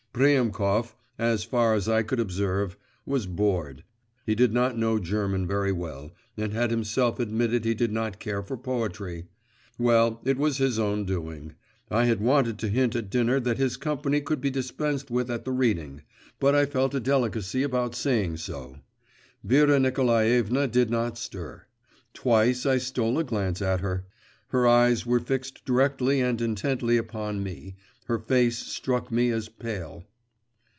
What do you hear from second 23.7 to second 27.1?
her. Her eyes were fixed directly and intently